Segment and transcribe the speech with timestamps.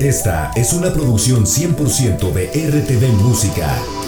[0.00, 3.99] Esta es una producción 100% de RTV Música.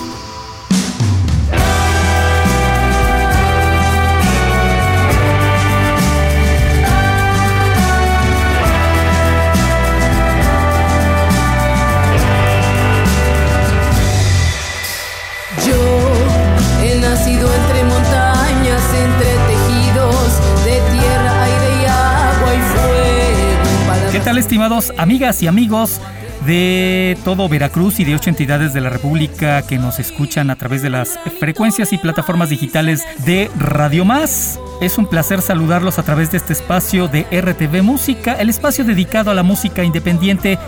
[24.53, 25.99] Estimados amigas y amigos
[26.45, 30.83] de todo Veracruz y de ocho entidades de la República que nos escuchan a través
[30.83, 34.61] de las frecuencias y plataformas digitales de Radio Más.
[34.83, 39.31] Es un placer saludarlos a través de este espacio de RTV Música, el espacio dedicado
[39.31, 40.59] a la música independiente.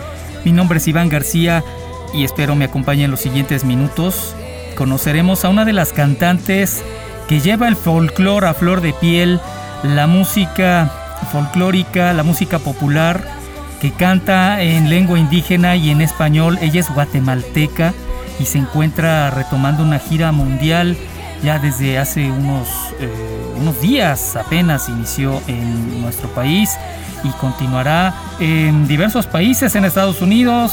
[0.43, 1.63] Mi nombre es Iván García
[2.11, 4.35] y espero me acompañen los siguientes minutos.
[4.75, 6.83] Conoceremos a una de las cantantes
[7.29, 9.39] que lleva el folclore a flor de piel,
[9.83, 10.91] la música
[11.31, 13.44] folclórica, la música popular
[13.91, 16.57] canta en lengua indígena y en español.
[16.61, 17.93] Ella es guatemalteca
[18.39, 20.97] y se encuentra retomando una gira mundial
[21.43, 22.67] ya desde hace unos,
[22.99, 23.09] eh,
[23.57, 26.71] unos días apenas inició en nuestro país
[27.23, 30.71] y continuará en diversos países, en Estados Unidos,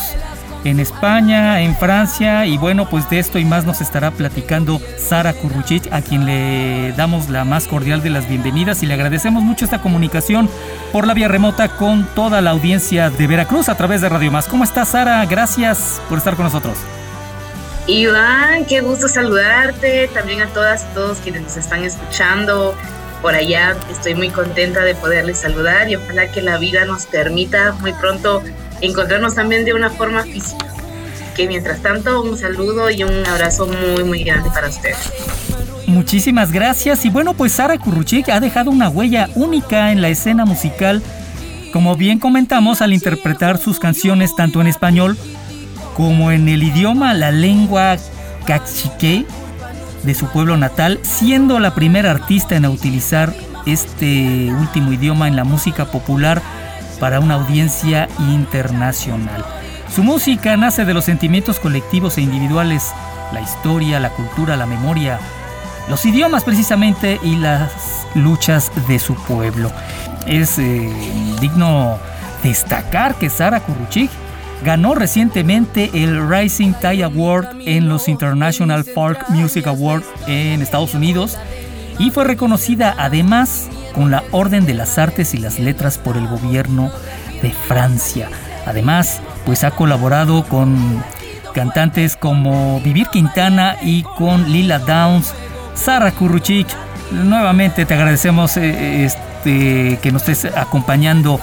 [0.65, 5.33] en España, en Francia y bueno, pues de esto y más nos estará platicando Sara
[5.33, 9.65] Kurruchich, a quien le damos la más cordial de las bienvenidas y le agradecemos mucho
[9.65, 10.49] esta comunicación
[10.93, 14.47] por la vía remota con toda la audiencia de Veracruz a través de Radio Más.
[14.47, 15.25] ¿Cómo estás, Sara?
[15.27, 16.79] Gracias por estar con nosotros.
[17.87, 22.77] Iván, qué gusto saludarte, también a todas y todos quienes nos están escuchando
[23.21, 23.77] por allá.
[23.91, 28.43] Estoy muy contenta de poderles saludar y ojalá que la vida nos permita muy pronto
[28.83, 30.67] encontrarnos también de una forma física.
[31.35, 34.99] Que mientras tanto, un saludo y un abrazo muy, muy grande para ustedes.
[35.87, 37.05] Muchísimas gracias.
[37.05, 41.03] Y bueno, pues Sara Kurruchik ha dejado una huella única en la escena musical,
[41.73, 45.17] como bien comentamos al interpretar sus canciones tanto en español
[45.95, 47.97] como en el idioma, la lengua
[48.47, 49.25] cachique
[50.03, 53.33] de su pueblo natal, siendo la primera artista en utilizar
[53.67, 56.43] este último idioma en la música popular
[57.03, 59.45] para una audiencia internacional.
[59.93, 62.93] Su música nace de los sentimientos colectivos e individuales,
[63.33, 65.19] la historia, la cultura, la memoria,
[65.89, 67.73] los idiomas precisamente y las
[68.15, 69.73] luchas de su pueblo.
[70.29, 70.93] Es eh,
[71.41, 71.99] digno
[72.45, 74.11] destacar que Sara Kuruchik
[74.65, 81.37] ganó recientemente el Rising Tide Award en los International Folk Music Awards en Estados Unidos
[81.99, 86.27] y fue reconocida además con la Orden de las Artes y las Letras por el
[86.27, 86.91] gobierno
[87.43, 88.29] de Francia.
[88.67, 91.03] Además, pues ha colaborado con
[91.55, 95.35] cantantes como Vivir Quintana y con Lila Downs,
[95.75, 96.67] Sara Kuruchik.
[97.11, 101.41] Nuevamente te agradecemos eh, este, que nos estés acompañando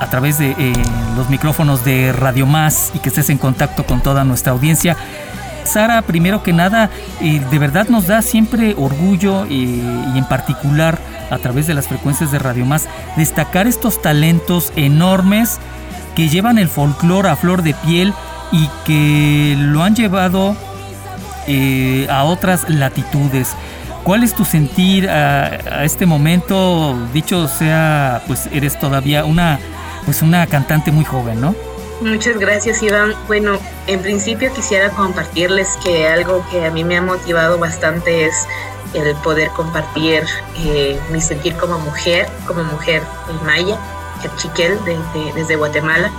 [0.00, 0.72] a través de eh,
[1.14, 4.96] los micrófonos de Radio Más y que estés en contacto con toda nuestra audiencia.
[5.72, 9.80] Sara, primero que nada, eh, de verdad nos da siempre orgullo y
[10.14, 10.98] en particular
[11.30, 15.58] a través de las frecuencias de Radio Más, destacar estos talentos enormes
[16.14, 18.12] que llevan el folclore a flor de piel
[18.52, 20.56] y que lo han llevado
[21.46, 23.54] eh, a otras latitudes.
[24.02, 26.96] ¿Cuál es tu sentir a, este momento?
[27.12, 29.58] Dicho sea, pues eres todavía una,
[30.04, 31.54] pues una cantante muy joven, ¿no?
[32.00, 33.14] Muchas gracias, Iván.
[33.26, 38.46] Bueno, en principio quisiera compartirles que algo que a mí me ha motivado bastante es
[38.94, 40.24] el poder compartir
[40.56, 43.02] eh, mi sentir como mujer, como mujer
[43.44, 43.78] maya,
[44.36, 44.78] chiquel
[45.34, 46.10] desde Guatemala.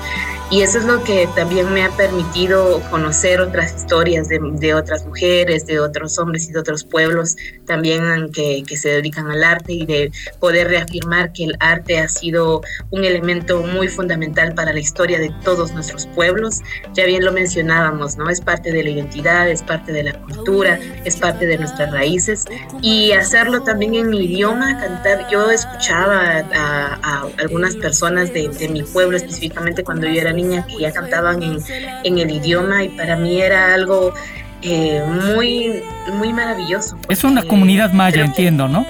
[0.52, 5.66] Y eso es lo que también me ha permitido conocer otras historias de, otras mujeres,
[5.66, 9.86] de otros hombres y de otros pueblos también que, que, se dedican al arte y
[9.86, 10.12] de
[10.42, 15.34] poder reafirmar que el arte ha sido un elemento muy fundamental para la historia de
[15.42, 16.60] todos nuestros pueblos.
[16.96, 18.30] Ya bien lo mencionábamos, ¿no?
[18.30, 22.44] Es parte de la identidad, es parte de la cultura, es parte de nuestras raíces.
[22.82, 25.30] Y hacerlo también en mi idioma, cantar.
[25.32, 30.80] Yo escuchaba a, algunas personas de, de mi pueblo, específicamente cuando yo era niña, que
[30.80, 31.58] ya cantaban en,
[32.04, 34.14] en el idioma y para mí era algo
[34.62, 35.04] eh,
[35.34, 35.82] muy,
[36.14, 36.98] muy maravilloso.
[37.10, 38.86] Es una comunidad maya, entiendo, ¿no?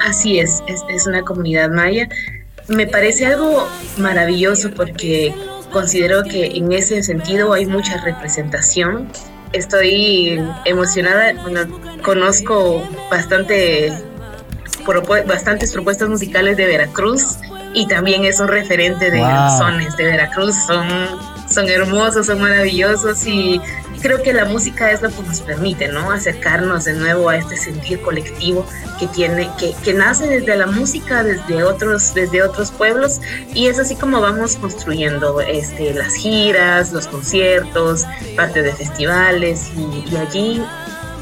[0.00, 2.08] Así es, es, es una comunidad maya.
[2.68, 3.68] Me parece algo
[3.98, 5.32] maravilloso porque
[5.72, 9.08] considero que en ese sentido hay mucha representación.
[9.52, 11.60] Estoy emocionada, bueno,
[12.02, 13.92] conozco bastante,
[15.26, 17.38] bastantes propuestas musicales de Veracruz
[17.76, 20.56] y también es un referente de los sones de Veracruz.
[20.66, 20.88] Son
[21.48, 23.60] son hermosos, son maravillosos y
[24.02, 26.10] creo que la música es lo que nos permite, ¿no?
[26.10, 28.66] Acercarnos de nuevo a este sentir colectivo
[28.98, 33.20] que tiene, que, que nace desde la música, desde otros, desde otros pueblos
[33.54, 38.04] y es así como vamos construyendo este, las giras, los conciertos,
[38.36, 40.62] parte de festivales y, y allí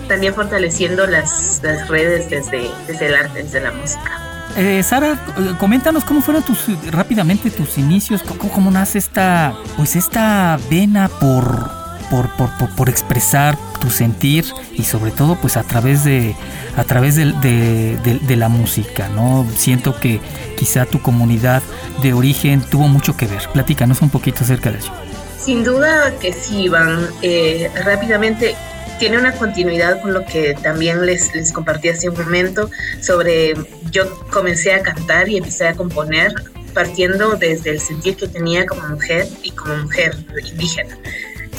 [0.08, 4.23] también fortaleciendo las, las redes desde, desde el arte, desde la música.
[4.56, 5.18] Eh, Sara,
[5.58, 11.70] coméntanos cómo fueron tus rápidamente tus inicios, cómo, nace esta pues esta vena por
[12.10, 16.36] por, por, por, expresar tu sentir y sobre todo pues a través de
[16.76, 19.46] a través de, de, de, la música, ¿no?
[19.56, 20.20] Siento que
[20.56, 21.62] quizá tu comunidad
[22.02, 23.42] de origen tuvo mucho que ver.
[23.52, 24.92] Platícanos un poquito acerca de eso.
[25.38, 27.06] Sin duda que sí, Iván.
[27.22, 28.54] Eh, rápidamente
[28.98, 32.70] tiene una continuidad con lo que también les, les compartí hace un momento
[33.00, 33.54] sobre
[33.90, 36.32] yo comencé a cantar y empecé a componer
[36.72, 40.14] partiendo desde el sentir que tenía como mujer y como mujer
[40.44, 40.98] indígena.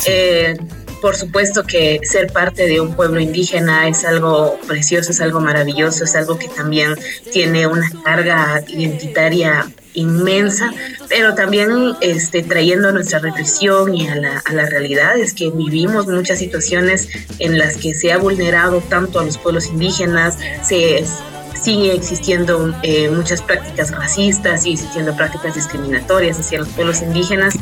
[0.06, 0.58] Eh,
[1.02, 6.04] por supuesto que ser parte de un pueblo indígena es algo precioso, es algo maravilloso,
[6.04, 6.96] es algo que también
[7.32, 10.72] tiene una carga identitaria inmensa,
[11.10, 15.50] pero también este, trayendo a nuestra reflexión y a la, a la realidad es que
[15.50, 17.10] vivimos muchas situaciones
[17.40, 21.04] en las que se ha vulnerado tanto a los pueblos indígenas, se
[21.60, 27.56] sigue existiendo eh, muchas prácticas racistas, sigue existiendo prácticas discriminatorias hacia los pueblos indígenas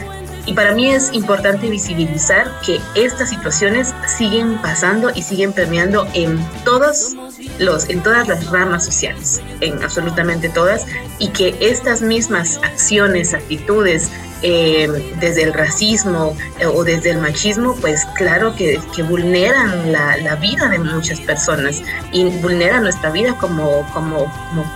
[0.46, 6.38] y para mí es importante visibilizar que estas situaciones siguen pasando y siguen permeando en
[6.66, 7.16] todos
[7.60, 10.86] los, en todas las ramas sociales, en absolutamente todas,
[11.20, 14.10] y que estas mismas acciones, actitudes,
[14.46, 14.90] eh,
[15.22, 18.78] desde el racismo eh, o desde el machismo, pues claro que,
[19.08, 24.30] vulneran la, la, vida de muchas personas y vulneran nuestra vida como, como,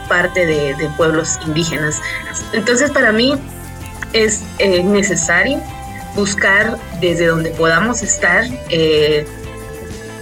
[0.07, 2.01] parte de, de pueblos indígenas.
[2.53, 3.33] Entonces para mí
[4.13, 5.62] es eh, necesario
[6.15, 9.25] buscar desde donde podamos estar, eh,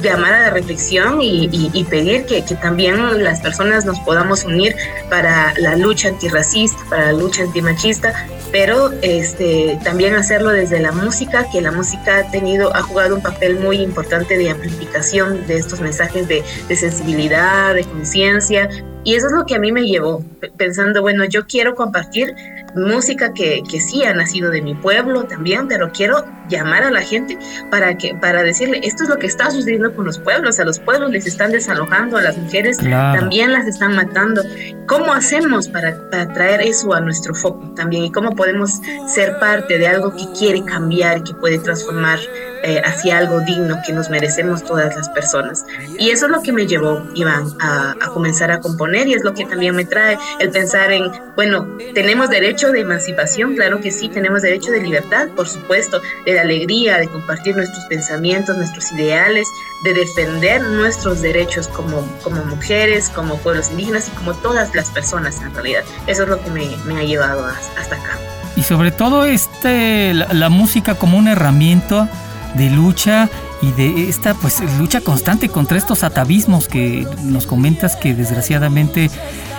[0.06, 4.76] llamar a la reflexión y, pedir que, también las personas nos podamos unir
[5.10, 8.14] para la lucha antirracista, para la lucha antimachista,
[8.52, 13.22] pero este, también hacerlo desde la música, que la música ha tenido, ha jugado un
[13.22, 18.70] papel muy importante de amplificación de estos mensajes de, de sensibilidad, de conciencia,
[19.04, 20.24] y eso es lo que a mí me llevó,
[20.58, 22.34] pensando, bueno, yo quiero compartir
[22.76, 27.02] música que, que, sí ha nacido de mi pueblo también, pero quiero llamar a la
[27.02, 27.38] gente
[27.72, 30.80] para que para decirle esto es lo que está sucediendo con los pueblos, a los
[30.80, 34.44] pueblos les están desalojando, a las mujeres también las están matando.
[34.88, 39.78] ¿Cómo hacemos para, para, traer eso a nuestro foco también y cómo podemos ser parte
[39.78, 42.20] de algo que quiere cambiar que puede transformar
[42.64, 45.66] eh, hacia algo digno que nos merecemos todas las personas?
[45.98, 49.24] Y eso es lo que me llevó, Iván, a, a comenzar a componer y es
[49.24, 53.92] lo que también me trae el pensar en, bueno, tenemos derecho de emancipación, claro que
[53.92, 58.92] sí, tenemos derecho de libertad, por supuesto, de la alegría, de compartir nuestros pensamientos, nuestros
[58.92, 59.48] ideales,
[59.84, 65.42] de defender nuestros derechos como, como mujeres, como pueblos indígenas y como todas las personas
[65.42, 65.84] en realidad.
[66.08, 68.18] Eso es lo que me, me ha llevado hasta acá.
[68.56, 72.10] Y sobre todo este, la, la música como una herramienta
[72.56, 73.30] de lucha
[73.62, 79.10] y de esta pues lucha constante contra estos atavismos que nos comentas que desgraciadamente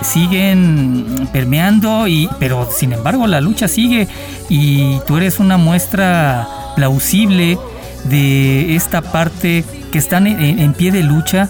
[0.01, 4.07] siguen permeando y pero sin embargo la lucha sigue
[4.49, 7.57] y tú eres una muestra plausible
[8.05, 11.49] de esta parte que están en, en pie de lucha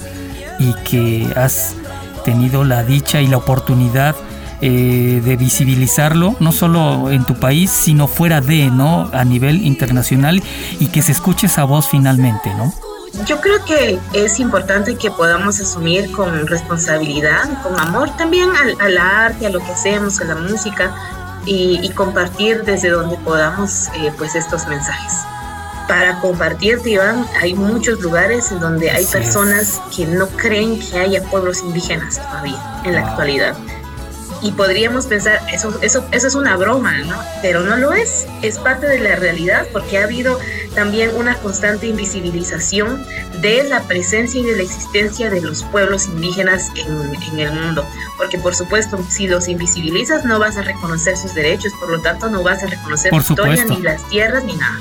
[0.59, 1.75] y que has
[2.25, 4.15] tenido la dicha y la oportunidad
[4.59, 9.09] eh, de visibilizarlo, no solo en tu país, sino fuera de, ¿no?
[9.13, 10.42] A nivel internacional
[10.80, 12.73] y que se escuche esa voz finalmente, ¿no?
[13.26, 18.97] Yo creo que es importante que podamos asumir con responsabilidad, con amor también al, al
[18.97, 20.94] arte, a lo que hacemos, a la música
[21.45, 25.14] y, y compartir desde donde podamos eh, pues estos mensajes.
[25.87, 31.23] Para compartir, Iván, hay muchos lugares en donde hay personas que no creen que haya
[31.23, 33.56] pueblos indígenas todavía en la actualidad
[34.41, 37.19] y podríamos pensar, eso, eso, eso es una broma, ¿no?
[37.41, 40.39] Pero no lo es, es parte de la realidad porque ha habido
[40.75, 43.03] también una constante invisibilización
[43.41, 47.85] de la presencia y de la existencia de los pueblos indígenas en, en el mundo.
[48.17, 52.29] Porque por supuesto, si los invisibilizas no vas a reconocer sus derechos, por lo tanto
[52.29, 54.79] no vas a reconocer su historia, ni las tierras, ni nada.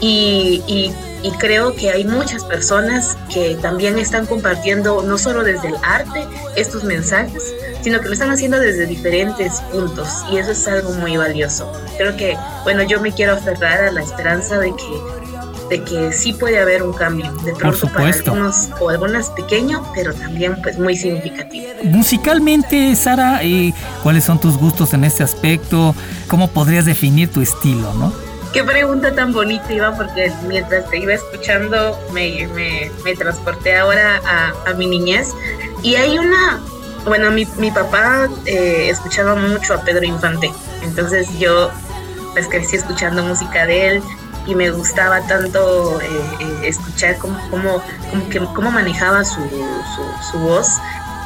[0.00, 5.68] Y, y, y, creo que hay muchas personas que también están compartiendo, no solo desde
[5.68, 10.66] el arte, estos mensajes, sino que lo están haciendo desde diferentes puntos y eso es
[10.68, 11.70] algo muy valioso.
[11.96, 15.20] Creo que, bueno, yo me quiero aferrar a la esperanza de que
[15.70, 20.12] de que sí puede haber un cambio, de pronto para algunos o algunas pequeño, pero
[20.12, 21.68] también pues muy significativo.
[21.84, 23.72] Musicalmente, Sara, eh,
[24.02, 25.94] ¿cuáles son tus gustos en este aspecto?
[26.26, 28.12] ¿Cómo podrías definir tu estilo, no?
[28.52, 34.20] Qué pregunta tan bonita, Iván, porque mientras te iba escuchando me, me, transporté ahora
[34.66, 35.28] a, mi niñez.
[35.84, 36.60] Y hay una,
[37.06, 40.50] bueno, mi, mi papá eh, escuchaba mucho a Pedro Infante,
[40.82, 41.70] entonces yo
[42.32, 44.02] pues crecí escuchando música de él
[44.46, 46.06] y me gustaba tanto eh,
[46.40, 47.82] eh, escuchar cómo, cómo,
[48.32, 49.40] cómo, cómo manejaba su,
[50.30, 50.78] su, voz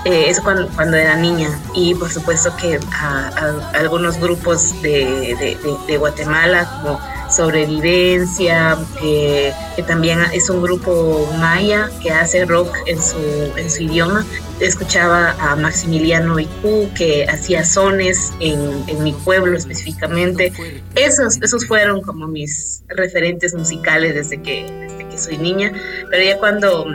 [0.05, 1.49] eh, eso cuando, cuando era niña.
[1.75, 3.31] Y por supuesto que a,
[3.75, 7.01] algunos grupos de, de, Guatemala, como
[7.37, 9.53] Sobrevivencia, que
[9.87, 13.19] también es un grupo maya que hace rock en su,
[13.57, 14.25] en su idioma.
[14.61, 20.53] Escuchaba a Maximiliano Icu, que hacía sones en, en mi pueblo específicamente.
[20.95, 25.73] Esos, esos fueron como mis referentes musicales desde que, desde que soy niña.
[26.11, 26.87] Pero ya cuando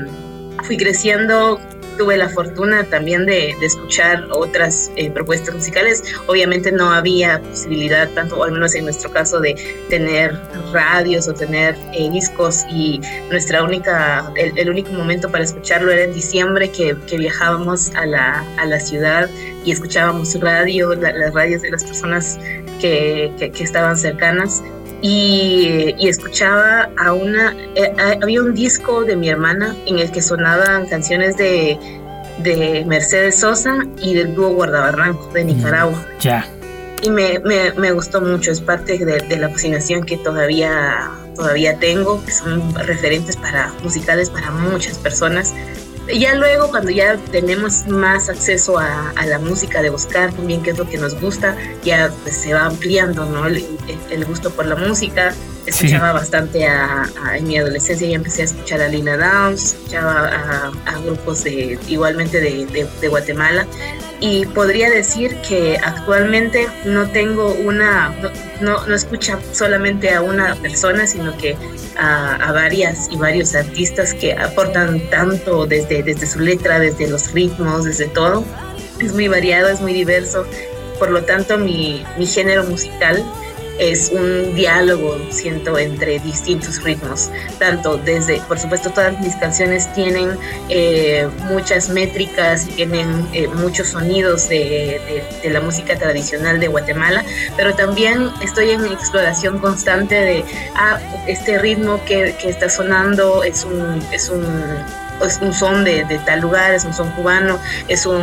[0.64, 1.60] fui creciendo
[2.00, 6.02] tuve la fortuna también de, escuchar otras eh, propuestas musicales.
[6.28, 9.54] Obviamente no había posibilidad, tanto al menos en nuestro caso, de
[9.90, 10.34] tener
[10.72, 16.14] radios o tener eh, discos y nuestra única, el, único momento para escucharlo era en
[16.14, 19.30] diciembre que, viajábamos a la, a la ciudad
[19.66, 22.40] y escuchábamos radio, las radios de las personas
[22.80, 24.64] que, que estaban cercanas
[25.02, 30.88] y, escuchaba a una, eh, había un disco de mi hermana en el que sonaban
[30.88, 31.78] canciones de,
[32.40, 36.06] de Mercedes Sosa y del dúo Guardabarranco de Nicaragua.
[36.20, 36.46] Ya.
[37.02, 41.80] Y me, me, me, gustó mucho, es parte de, de, la fascinación que todavía, todavía
[41.80, 45.54] tengo, que son referentes para, musicales para muchas personas
[46.18, 50.78] ya luego cuando ya tenemos más acceso a, la música de buscar también qué es
[50.78, 53.46] lo que nos gusta, ya pues, se va ampliando ¿no?
[53.46, 55.34] el, gusto por la música.
[55.66, 61.00] Escuchaba bastante a, en mi adolescencia ya empecé a escuchar a Lina Downs, escuchaba a,
[61.06, 63.68] grupos de, igualmente de, de Guatemala
[64.22, 68.14] y podría decir que actualmente no tengo una,
[68.60, 71.56] no, no escucha solamente a una persona, sino que
[71.98, 77.86] a, varias y varios artistas que aportan tanto desde, desde su letra, desde los ritmos,
[77.86, 78.44] desde todo.
[79.00, 80.46] Es muy variado, es muy diverso.
[80.98, 83.24] Por lo tanto, mi, mi género musical
[83.80, 87.32] es un diálogo, siento, entre distintos ritmos.
[87.58, 90.38] Tanto desde, por supuesto, todas mis canciones tienen
[90.70, 97.24] eh, muchas métricas tienen eh, muchos sonidos de, la música tradicional de Guatemala,
[97.56, 100.46] pero también estoy en exploración constante de,
[100.76, 104.44] ah, este ritmo que, que está sonando es un, es un
[105.26, 108.22] es un son de, de, tal lugar, es un son cubano, es un,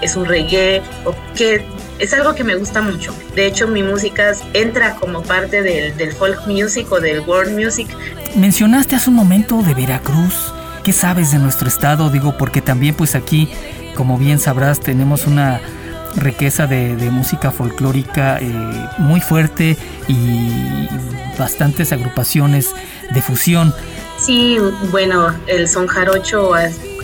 [0.00, 1.64] es un reggae, o que
[1.98, 3.14] es algo que me gusta mucho.
[3.34, 7.88] De hecho, mi música entra como parte del, del folk music o del world music.
[8.34, 10.52] Mencionaste hace un momento de Veracruz.
[10.84, 12.10] ¿Qué sabes de nuestro estado?
[12.10, 13.50] Digo, porque también pues aquí,
[13.96, 15.60] como bien sabrás, tenemos una
[16.16, 18.52] riqueza de, música folclórica eh,
[18.98, 19.76] muy fuerte
[20.08, 20.88] y
[21.38, 22.74] bastantes agrupaciones
[23.12, 23.74] de fusión.
[24.18, 24.58] Sí,
[24.90, 26.54] bueno, el son jarocho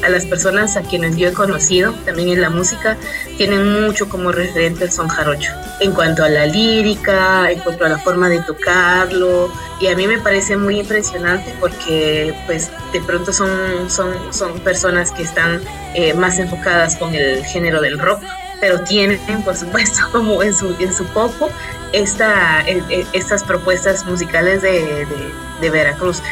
[0.03, 2.97] a, las personas a quienes yo he conocido, también en la música,
[3.37, 5.53] tienen mucho como referente el son jarocho.
[5.81, 10.07] En cuanto a la lírica, en cuanto a la forma de tocarlo, y a mí
[10.07, 15.61] me parece muy impresionante porque pues de pronto son, son, son personas que están
[15.95, 18.23] eh, más enfocadas con el género del rock,
[18.61, 21.51] pero tienen, por supuesto, como en su, en su poco,
[21.93, 22.65] esta,
[23.13, 25.07] estas propuestas musicales de,
[25.61, 26.23] de Veracruz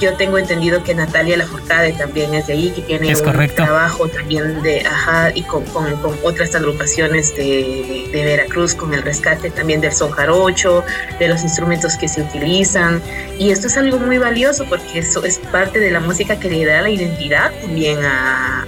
[0.00, 4.62] yo tengo entendido que Natalia Lafourcade también es de ahí, que tiene un trabajo también
[4.62, 5.90] de, ajá, y con, con,
[6.22, 10.84] otras agrupaciones de, de, Veracruz, con el rescate también del son jarocho,
[11.18, 13.02] de los instrumentos que se utilizan.
[13.38, 16.64] Y esto es algo muy valioso porque eso es parte de la música que le
[16.64, 18.66] da la identidad también a,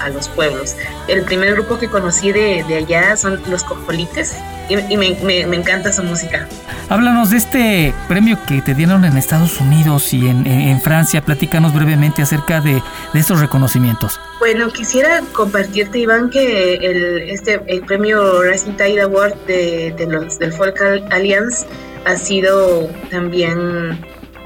[0.00, 0.76] a, los pueblos.
[1.08, 4.36] El primer grupo que conocí de, de allá son los Cojolites
[4.68, 6.46] y, me, me, me encanta su música.
[6.88, 10.46] Háblanos de este premio que te dieron en Estados Unidos y en,
[10.80, 11.22] Francia.
[11.22, 14.18] Platícanos brevemente acerca de, de, estos reconocimientos.
[14.38, 20.38] Bueno, quisiera compartirte, Iván, que el, este, el premio Rising Tide Award de, de los,
[20.38, 20.80] del Folk
[21.10, 21.66] Alliance
[22.04, 23.98] ha sido también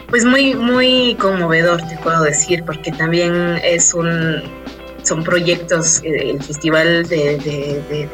[0.08, 4.42] pues muy muy conmovedor te puedo decir porque también es un
[5.08, 8.08] son proyectos, eh, el festival de,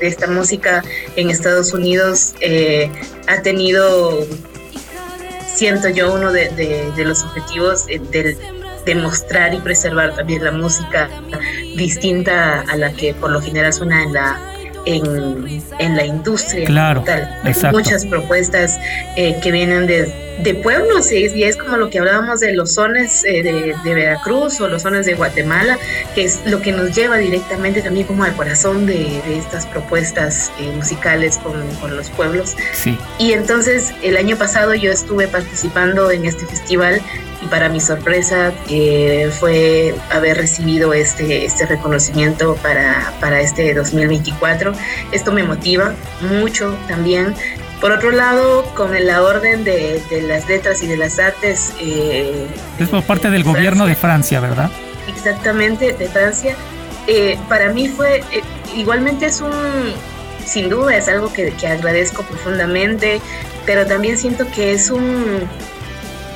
[0.00, 0.82] esta música
[1.16, 2.90] en Estados Unidos eh,
[3.26, 4.26] ha tenido,
[5.58, 8.36] siento yo, uno de, los objetivos eh, de
[8.86, 11.10] demostrar y preservar también la música
[11.76, 14.40] distinta a la que por lo general suena en la
[14.96, 16.66] en, la industria.
[16.66, 17.04] Claro,
[17.72, 18.78] Muchas propuestas
[19.16, 23.42] que vienen de de pueblos, y es como lo que hablábamos de los sones eh,
[23.42, 25.78] de, Veracruz o los sones de Guatemala,
[26.14, 30.70] que es lo que nos lleva directamente también como al corazón de, estas propuestas eh,
[30.76, 31.58] musicales con,
[31.96, 32.54] los pueblos.
[32.72, 32.96] Sí.
[33.18, 37.00] Y entonces el año pasado yo estuve participando en este festival
[37.42, 44.72] y para mi sorpresa eh, fue haber recibido este, este reconocimiento para, para este 2024.
[45.12, 47.34] Esto me motiva mucho también
[47.80, 51.72] por otro lado, con la orden de, las letras y de las artes...
[51.80, 52.46] Eh,
[52.78, 54.70] es por parte del gobierno de Francia, ¿verdad?
[55.06, 56.56] Exactamente, de Francia.
[57.06, 58.42] Eh, para mí fue, eh,
[58.76, 59.52] igualmente es un,
[60.44, 63.20] sin duda es algo que, que agradezco profundamente,
[63.64, 65.48] pero también siento que es un,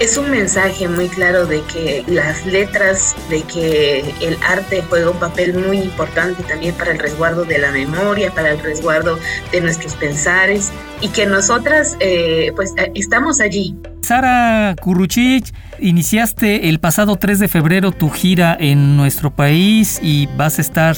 [0.02, 5.18] es un mensaje muy claro de que las letras, de que el arte juega un
[5.20, 9.16] papel muy importante también para el resguardo de la memoria, para el resguardo
[9.52, 13.76] de nuestros pensares y que nosotras eh, pues eh, estamos allí.
[14.00, 20.58] Sara Kuruchich, iniciaste el pasado 3 de febrero tu gira en nuestro país y vas
[20.58, 20.96] a estar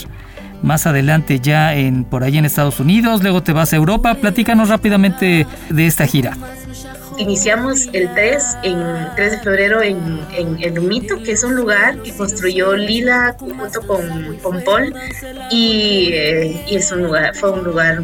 [0.63, 4.15] más adelante ya en por ahí en Estados Unidos, luego te vas a Europa.
[4.15, 6.39] Platícanos rápidamente de esta gira
[7.19, 11.99] iniciamos el 3, en 3 de febrero en, en, en Humito, que es un lugar
[12.03, 14.95] que construyó Lila junto con, con Paul
[15.51, 18.03] y, eh, y, es un lugar, fue un lugar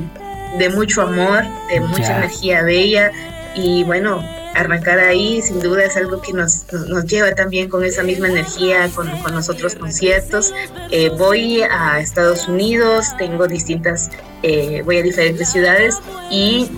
[0.59, 3.13] de mucho amor, de mucha energía bella
[3.55, 4.23] y bueno,
[4.55, 8.89] arrancar ahí sin duda es algo que nos, nos lleva también con esa misma energía
[8.95, 10.53] con, con los otros conciertos.
[10.91, 14.11] Eh, voy a Estados Unidos, tengo distintas,
[14.43, 15.99] eh, voy a diferentes ciudades
[16.31, 16.71] y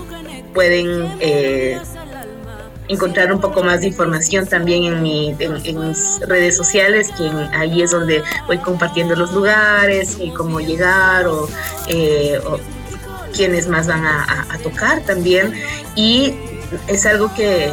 [0.55, 1.81] pueden eh,
[2.93, 7.83] encontrar un poco más de información también en, mi, en, mis redes sociales, que ahí
[7.83, 11.49] es donde voy compartiendo los lugares, y cómo llegar o,
[11.89, 12.41] eh,
[13.35, 15.53] quiénes más van a, tocar también.
[15.97, 16.35] Y
[16.87, 17.71] es algo que,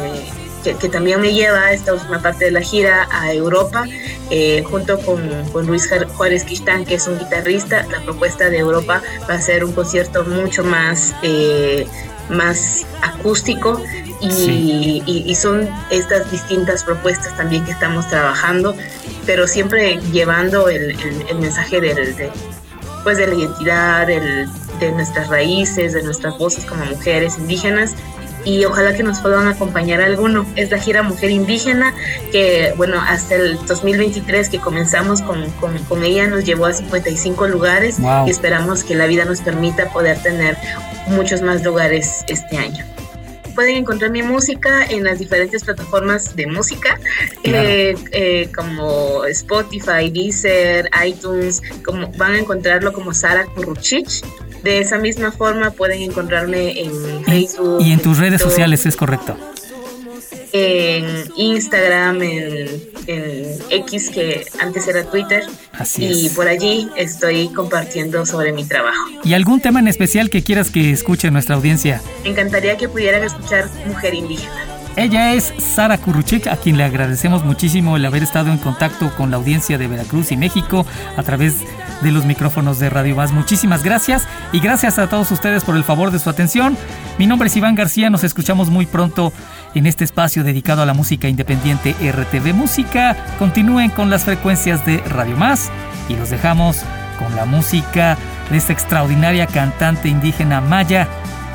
[0.64, 3.84] que, también me lleva esta última parte de la gira a Europa,
[4.30, 5.20] eh, junto con,
[5.52, 7.86] con, Luis Juárez Quistán, que es un guitarrista.
[7.90, 11.86] La propuesta de Europa va a ser un concierto mucho más, eh,
[12.28, 13.80] más acústico
[14.20, 18.74] y, son estas distintas propuestas también que estamos trabajando,
[19.26, 20.96] pero siempre llevando el,
[21.38, 22.30] mensaje del, de,
[23.04, 27.94] pues de la identidad, de nuestras raíces, de nuestras voces como mujeres indígenas
[28.44, 30.46] y ojalá que nos puedan acompañar alguno.
[30.56, 31.94] Es la gira Mujer Indígena
[32.32, 37.98] que, bueno, hasta el 2023 que comenzamos con, con, ella nos llevó a 55 lugares.
[38.26, 40.56] Y esperamos que la vida nos permita poder tener
[41.08, 42.84] muchos más lugares este año
[43.60, 46.98] pueden encontrar mi música en las diferentes plataformas de música,
[47.44, 54.22] eh, eh, como Spotify, Deezer, iTunes, como van a encontrarlo como Sara Kuruchich.
[54.62, 57.82] De esa misma forma pueden encontrarme en Facebook.
[57.82, 59.36] Y en tus redes sociales, es correcto
[60.52, 65.44] en Instagram, en, X, que antes era Twitter.
[65.72, 69.08] Así y por allí estoy compartiendo sobre mi trabajo.
[69.24, 72.02] ¿Y algún tema en especial que quieras que escuche nuestra audiencia?
[72.22, 74.79] Me encantaría que pudieran escuchar Mujer Indígena.
[75.00, 79.30] Ella es Sara Kuruchik, a quien le agradecemos muchísimo el haber estado en contacto con
[79.30, 80.84] la audiencia de Veracruz y México
[81.16, 81.64] a través
[82.02, 83.32] de los micrófonos de Radio Más.
[83.32, 86.76] Muchísimas gracias y gracias a todos ustedes por el favor de su atención.
[87.16, 89.32] Mi nombre es Iván García, nos escuchamos muy pronto
[89.74, 93.16] en este espacio dedicado a la música independiente RTV Música.
[93.38, 95.70] Continúen con las frecuencias de Radio Más
[96.10, 96.82] y los dejamos
[97.18, 98.18] con la música
[98.50, 101.08] de esta extraordinaria cantante indígena maya,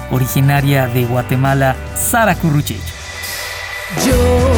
[0.09, 3.04] originaria de Guatemala, Sara Curruchich.
[3.93, 4.54] Yo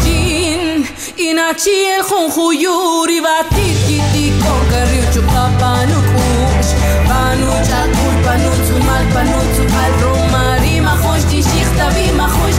[0.03, 0.83] ג'ין
[1.17, 6.71] inachi el jonjuyuri batit kiti con carriucho papanu kush
[7.09, 12.57] panu chakul panu tzumal panu tzumal romari mahosh di shichta vi mahosh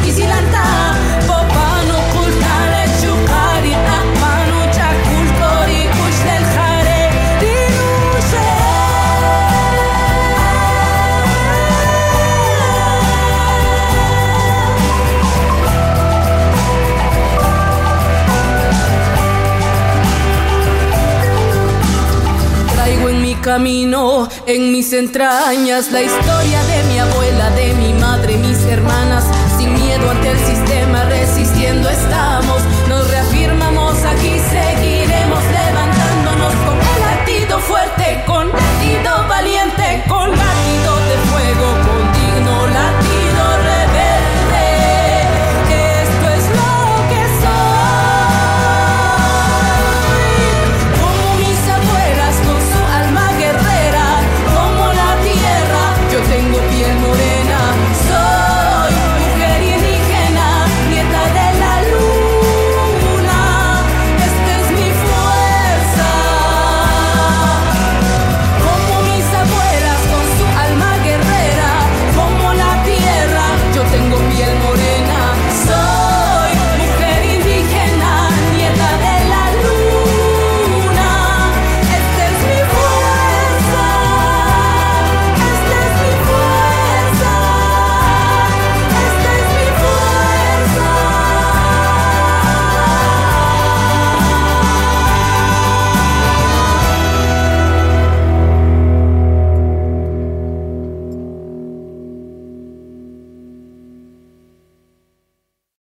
[23.41, 29.25] camino, en mis entrañas, la historia de mi abuela, de mi madre, mis hermanas.
[29.57, 32.61] Sin miedo ante el sistema, resistiendo estamos.